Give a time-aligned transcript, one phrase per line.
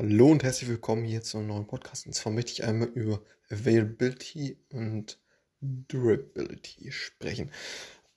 [0.00, 2.06] Hallo und herzlich willkommen hier zu einem neuen Podcast.
[2.06, 5.18] Und zwar möchte ich einmal über Availability und
[5.60, 7.50] Durability sprechen.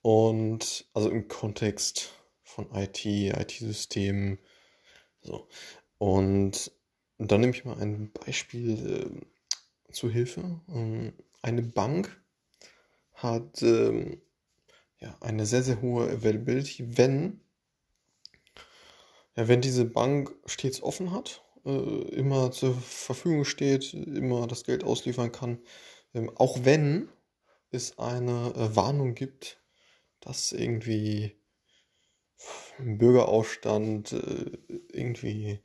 [0.03, 2.11] Und also im Kontext
[2.43, 4.37] von IT, IT-Systemen.
[5.23, 5.47] So.
[5.97, 6.71] Und
[7.17, 9.23] dann nehme ich mal ein Beispiel
[9.89, 10.61] äh, zu Hilfe.
[10.69, 12.15] Ähm, eine Bank
[13.15, 14.21] hat ähm,
[14.99, 17.41] ja, eine sehr, sehr hohe Availability, wenn,
[19.35, 25.31] ja, wenn diese Bank stets offen hat immer zur Verfügung steht, immer das Geld ausliefern
[25.31, 25.59] kann.
[26.13, 27.09] Ähm, auch wenn
[27.71, 29.61] es eine äh, Warnung gibt,
[30.21, 31.37] dass irgendwie
[32.79, 34.57] im Bürgerausstand äh,
[34.91, 35.59] irgendwie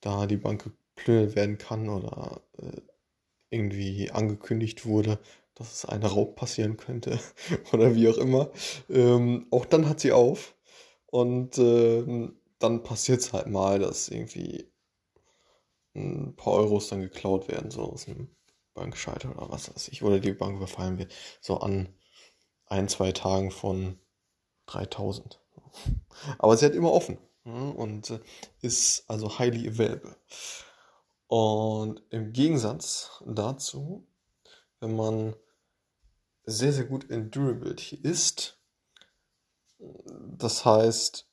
[0.00, 2.80] da die Bank geplündert werden kann oder äh,
[3.50, 5.18] irgendwie angekündigt wurde,
[5.54, 7.18] dass es ein Raub passieren könnte
[7.72, 8.50] oder wie auch immer.
[8.90, 10.54] Ähm, auch dann hat sie auf
[11.06, 14.71] und ähm, dann passiert es halt mal, dass irgendwie
[15.94, 18.34] ein paar Euros dann geklaut werden, so aus dem
[18.74, 21.94] Bankschalter oder was weiß ich, oder die Bank überfallen wird, so an
[22.66, 23.98] ein, zwei Tagen von
[24.66, 25.40] 3000.
[26.38, 28.20] Aber sie hat immer offen ja, und äh,
[28.60, 30.16] ist also highly available.
[31.26, 34.06] Und im Gegensatz dazu,
[34.80, 35.34] wenn man
[36.44, 38.58] sehr, sehr gut in Durability ist,
[39.78, 41.28] das heißt,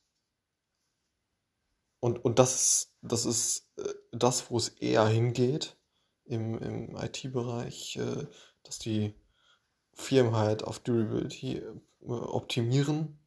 [2.00, 5.76] und, und das das ist äh, das, wo es eher hingeht
[6.24, 8.26] im, im IT-Bereich, äh,
[8.62, 9.14] dass die
[9.94, 11.72] Firmen halt auf Durability äh,
[12.06, 13.18] optimieren.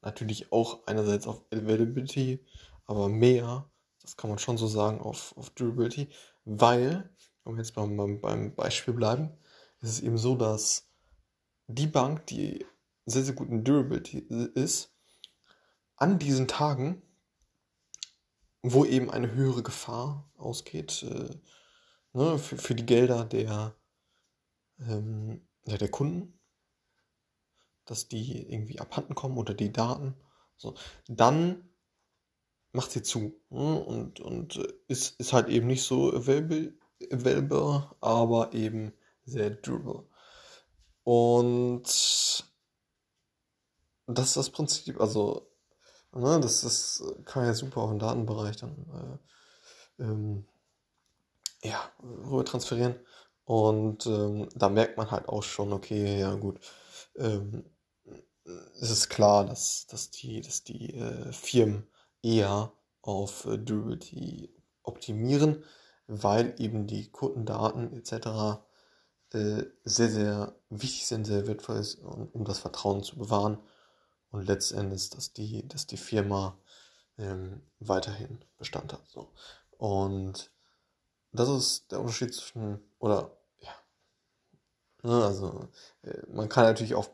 [0.00, 2.44] Natürlich auch einerseits auf Availability,
[2.86, 3.68] aber mehr,
[4.00, 6.08] das kann man schon so sagen, auf, auf Durability,
[6.44, 7.10] weil,
[7.44, 9.36] wenn wir jetzt beim, beim Beispiel bleiben,
[9.80, 10.88] ist es eben so, dass
[11.66, 12.64] die Bank, die
[13.06, 14.18] sehr, sehr gut in Durability
[14.54, 14.94] ist,
[15.96, 17.02] an diesen Tagen
[18.62, 21.30] wo eben eine höhere Gefahr ausgeht äh,
[22.12, 23.76] ne, für, für die Gelder der,
[24.80, 26.38] ähm, ja, der Kunden,
[27.84, 30.14] dass die irgendwie abhanden kommen oder die Daten.
[30.56, 30.74] So,
[31.06, 31.68] dann
[32.72, 36.74] macht sie zu ne, und, und äh, ist, ist halt eben nicht so available,
[37.12, 38.92] available, aber eben
[39.24, 40.08] sehr durable.
[41.04, 41.84] Und
[44.06, 45.00] das ist das Prinzip.
[45.00, 45.50] Also
[46.12, 49.18] das, das kann ja super auf den Datenbereich dann
[49.98, 50.46] äh, ähm,
[51.62, 52.96] ja, rüber transferieren.
[53.44, 56.60] Und ähm, da merkt man halt auch schon, okay, ja gut,
[57.16, 57.64] ähm,
[58.80, 61.86] es ist klar, dass, dass die, dass die äh, Firmen
[62.22, 65.64] eher auf äh, Durability optimieren,
[66.06, 68.62] weil eben die Kundendaten etc.
[69.32, 73.58] Äh, sehr, sehr wichtig sind, sehr wertvoll ist, um, um das Vertrauen zu bewahren
[74.30, 76.58] und letztendlich, dass die, dass die Firma
[77.18, 79.06] ähm, weiterhin Bestand hat.
[79.08, 79.32] So.
[79.76, 80.50] Und
[81.32, 83.74] das ist der Unterschied zwischen, oder ja,
[85.02, 85.68] ne, also
[86.02, 87.08] äh, man kann natürlich auch,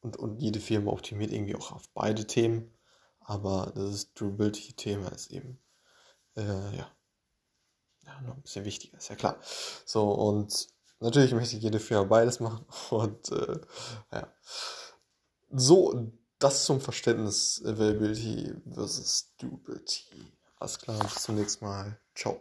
[0.00, 2.72] und, und jede Firma optimiert irgendwie auch auf beide Themen,
[3.20, 5.58] aber das Durability-Thema ist eben,
[6.36, 6.90] äh, ja,
[8.06, 9.38] ja, noch ein bisschen wichtiger, ist ja klar.
[9.84, 10.68] So, und
[11.00, 13.60] natürlich möchte jede Firma beides machen und äh,
[14.12, 14.32] ja.
[15.50, 20.04] So, das zum Verständnis Availability versus Durability.
[20.58, 21.98] Alles klar, bis zum nächsten Mal.
[22.14, 22.40] Ciao.